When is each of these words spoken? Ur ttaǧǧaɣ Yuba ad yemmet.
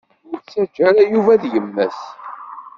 Ur 0.29 0.37
ttaǧǧaɣ 0.39 0.97
Yuba 1.11 1.31
ad 1.35 1.43
yemmet. 1.53 1.97